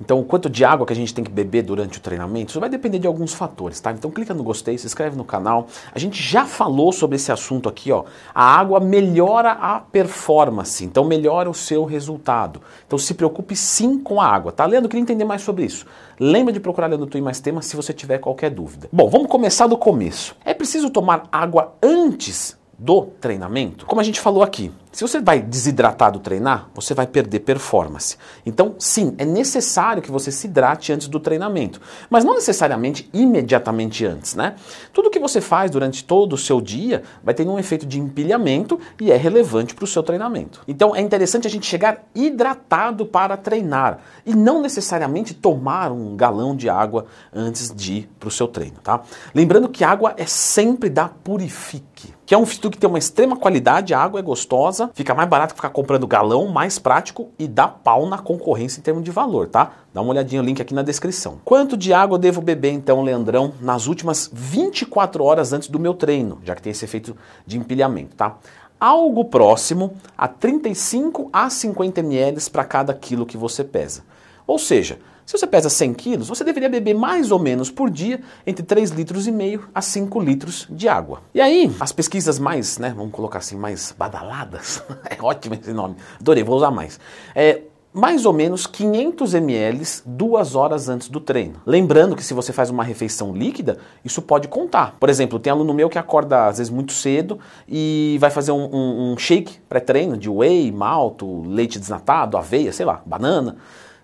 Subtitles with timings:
[0.00, 2.60] Então, o quanto de água que a gente tem que beber durante o treinamento, isso
[2.60, 3.92] vai depender de alguns fatores, tá?
[3.92, 5.66] Então, clica no gostei, se inscreve no canal.
[5.94, 8.04] A gente já falou sobre esse assunto aqui, ó.
[8.34, 12.62] A água melhora a performance, então melhora o seu resultado.
[12.86, 14.64] Então, se preocupe sim com a água, tá?
[14.64, 15.84] Leandro, queria entender mais sobre isso.
[16.18, 18.88] Lembra de procurar Leandro Twin mais temas se você tiver qualquer dúvida.
[18.90, 20.34] Bom, vamos começar do começo.
[20.44, 23.84] É preciso tomar água antes do treinamento?
[23.84, 28.16] Como a gente falou aqui, se você vai desidratado treinar, você vai perder performance.
[28.44, 34.04] Então, sim, é necessário que você se hidrate antes do treinamento, mas não necessariamente imediatamente
[34.04, 34.56] antes, né?
[34.92, 38.80] Tudo que você faz durante todo o seu dia vai ter um efeito de empilhamento
[39.00, 40.60] e é relevante para o seu treinamento.
[40.66, 46.56] Então, é interessante a gente chegar hidratado para treinar e não necessariamente tomar um galão
[46.56, 49.02] de água antes de ir para o seu treino, tá?
[49.32, 53.36] Lembrando que água é sempre da Purifique, que é um fito que tem uma extrema
[53.36, 57.48] qualidade, a água é gostosa fica mais barato que ficar comprando galão, mais prático e
[57.48, 59.72] dá pau na concorrência em termos de valor, tá?
[59.92, 61.40] Dá uma olhadinha, o link aqui na descrição.
[61.44, 65.94] Quanto de água eu devo beber então, Leandrão, nas últimas 24 horas antes do meu
[65.94, 68.36] treino, já que tem esse efeito de empilhamento, tá?
[68.78, 74.02] Algo próximo a 35 a 50 ml para cada quilo que você pesa.
[74.50, 78.20] Ou seja, se você pesa 100 quilos, você deveria beber mais ou menos por dia
[78.44, 81.22] entre 3 litros e meio a 5 litros de água.
[81.32, 85.94] E aí, as pesquisas mais, né, vamos colocar assim, mais badaladas, é ótimo esse nome,
[86.18, 86.98] adorei, vou usar mais.
[87.32, 87.60] É,
[87.92, 91.62] mais ou menos 500 ml duas horas antes do treino.
[91.64, 94.96] Lembrando que se você faz uma refeição líquida, isso pode contar.
[94.98, 98.64] Por exemplo, tem aluno meu que acorda às vezes muito cedo e vai fazer um,
[98.64, 103.56] um, um shake pré-treino de whey, malto, leite desnatado, aveia, sei lá, banana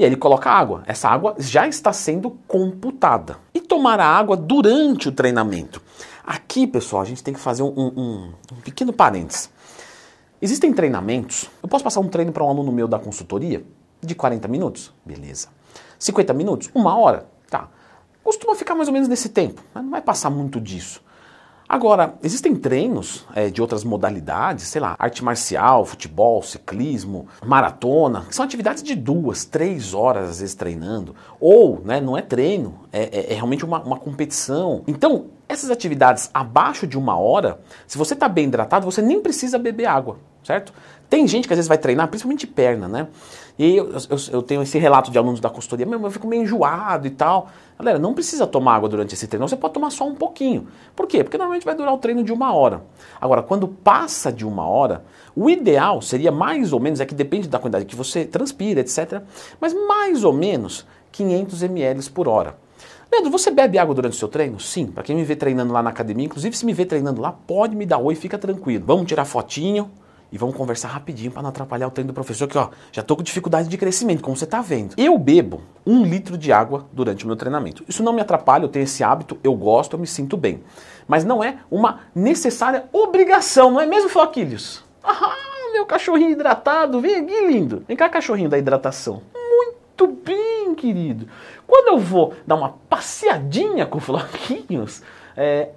[0.00, 0.82] e aí ele coloca água.
[0.86, 3.36] Essa água já está sendo computada.
[3.52, 5.82] E tomar a água durante o treinamento.
[6.24, 9.50] Aqui, pessoal, a gente tem que fazer um, um, um pequeno parênteses.
[10.40, 11.50] Existem treinamentos.
[11.62, 13.62] Eu posso passar um treino para um aluno meu da consultoria
[14.00, 14.90] de 40 minutos?
[15.04, 15.48] Beleza.
[15.98, 16.70] 50 minutos?
[16.74, 17.26] Uma hora?
[17.50, 17.68] Tá.
[18.24, 21.02] Costuma ficar mais ou menos nesse tempo, mas não vai passar muito disso.
[21.72, 28.34] Agora, existem treinos é, de outras modalidades, sei lá, arte marcial, futebol, ciclismo, maratona, que
[28.34, 31.14] são atividades de duas, três horas às vezes treinando.
[31.38, 34.82] Ou, né, não é treino, é, é, é realmente uma, uma competição.
[34.88, 39.56] Então, essas atividades abaixo de uma hora, se você está bem hidratado, você nem precisa
[39.56, 40.72] beber água, certo?
[41.08, 43.08] Tem gente que às vezes vai treinar, principalmente perna, né?
[43.58, 46.44] E eu, eu, eu, tenho esse relato de alunos da consultoria, meu, eu fico meio
[46.44, 47.48] enjoado e tal.
[47.78, 50.68] Galera, não precisa tomar água durante esse treino, você pode tomar só um pouquinho.
[50.94, 51.24] Por quê?
[51.24, 52.82] Porque normalmente vai durar o treino de uma hora.
[53.20, 57.48] Agora, quando passa de uma hora, o ideal seria mais ou menos, é que depende
[57.48, 59.20] da quantidade que você transpira, etc.
[59.60, 62.56] Mas mais ou menos 500 ml por hora.
[63.12, 64.60] Leandro, você bebe água durante o seu treino?
[64.60, 67.32] Sim, para quem me vê treinando lá na academia, inclusive se me vê treinando lá,
[67.32, 68.84] pode me dar oi, fica tranquilo.
[68.86, 69.90] Vamos tirar fotinho,
[70.32, 73.16] e vamos conversar rapidinho para não atrapalhar o treino do professor, que ó, já tô
[73.16, 74.94] com dificuldade de crescimento, como você tá vendo.
[74.96, 77.84] Eu bebo um litro de água durante o meu treinamento.
[77.88, 80.62] Isso não me atrapalha, eu tenho esse hábito, eu gosto, eu me sinto bem.
[81.08, 84.84] Mas não é uma necessária obrigação, não é mesmo, Floquilhos?
[85.02, 85.34] Ah,
[85.72, 87.82] meu cachorrinho hidratado, vem aqui, lindo.
[87.88, 89.22] Vem cá, cachorrinho da hidratação.
[89.34, 91.26] Muito bem, querido.
[91.66, 95.02] Quando eu vou dar uma passeadinha com Floquinhos,
[95.36, 95.70] é,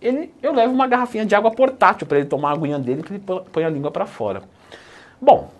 [0.00, 3.12] ele, eu levo uma garrafinha de água portátil para ele tomar a aguinha dele, que
[3.12, 3.22] ele
[3.52, 4.42] põe a língua para fora.
[5.20, 5.50] Bom,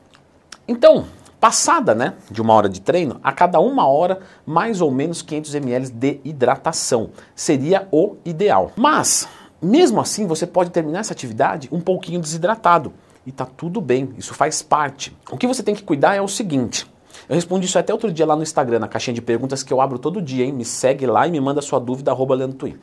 [0.67, 1.07] então,
[1.39, 5.55] passada né, de uma hora de treino, a cada uma hora, mais ou menos 500
[5.55, 7.11] ml de hidratação.
[7.35, 8.73] Seria o ideal.
[8.77, 9.29] Mas,
[9.61, 12.93] mesmo assim, você pode terminar essa atividade um pouquinho desidratado.
[13.27, 15.15] E tá tudo bem, isso faz parte.
[15.31, 16.87] O que você tem que cuidar é o seguinte.
[17.29, 19.81] Eu respondi isso até outro dia lá no Instagram, na caixinha de perguntas que eu
[19.81, 20.53] abro todo dia, hein?
[20.53, 22.79] Me segue lá e me manda sua dúvida, arroba Leandro.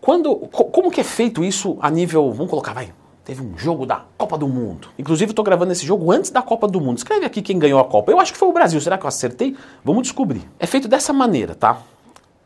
[0.00, 2.92] Quando, como que é feito isso a nível, vamos colocar, vai,
[3.24, 4.88] teve um jogo da Copa do Mundo.
[4.98, 6.98] Inclusive, estou gravando esse jogo antes da Copa do Mundo.
[6.98, 8.10] Escreve aqui quem ganhou a Copa.
[8.10, 8.80] Eu acho que foi o Brasil.
[8.80, 9.56] Será que eu acertei?
[9.84, 10.48] Vamos descobrir.
[10.58, 11.82] É feito dessa maneira, tá?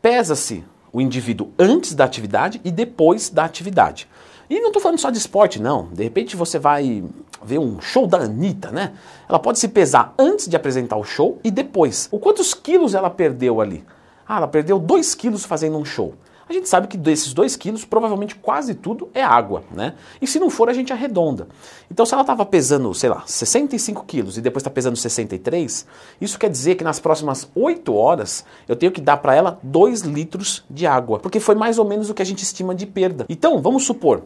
[0.01, 4.09] Pesa-se o indivíduo antes da atividade e depois da atividade.
[4.49, 5.87] E não estou falando só de esporte, não.
[5.87, 7.03] De repente você vai
[7.41, 8.93] ver um show da Anitta, né?
[9.29, 12.09] Ela pode se pesar antes de apresentar o show e depois.
[12.11, 13.85] O quantos quilos ela perdeu ali?
[14.27, 16.13] Ah, ela perdeu 2 quilos fazendo um show
[16.53, 19.95] gente sabe que desses 2 quilos, provavelmente quase tudo é água, né?
[20.21, 21.47] E se não for, a gente arredonda.
[21.91, 25.85] Então, se ela estava pesando, sei lá, 65 quilos e depois está pesando 63,
[26.21, 30.01] isso quer dizer que nas próximas 8 horas eu tenho que dar para ela 2
[30.01, 33.25] litros de água, porque foi mais ou menos o que a gente estima de perda.
[33.27, 34.23] Então, vamos supor,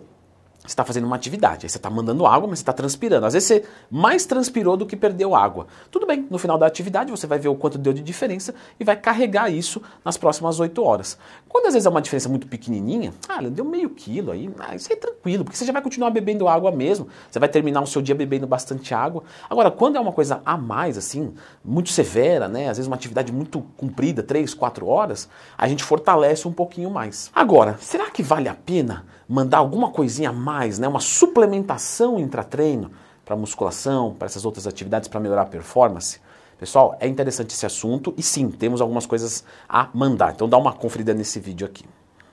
[0.67, 3.25] você está fazendo uma atividade, aí você está mandando água, mas você está transpirando.
[3.25, 5.67] Às vezes você mais transpirou do que perdeu água.
[5.89, 8.83] Tudo bem, no final da atividade você vai ver o quanto deu de diferença e
[8.83, 11.17] vai carregar isso nas próximas 8 horas.
[11.47, 14.91] Quando às vezes é uma diferença muito pequenininha, ah, deu meio quilo aí, ah, isso
[14.91, 18.01] é tranquilo, porque você já vai continuar bebendo água mesmo, você vai terminar o seu
[18.01, 19.23] dia bebendo bastante água.
[19.49, 23.31] Agora, quando é uma coisa a mais, assim, muito severa, né, às vezes uma atividade
[23.31, 27.31] muito comprida, 3, 4 horas, a gente fortalece um pouquinho mais.
[27.33, 32.89] Agora, será que vale a pena mandar alguma coisinha a mais, né, uma suplementação intra-treino
[33.23, 36.19] para musculação, para essas outras atividades para melhorar a performance?
[36.57, 40.33] Pessoal, é interessante esse assunto e sim, temos algumas coisas a mandar.
[40.33, 41.85] Então dá uma conferida nesse vídeo aqui.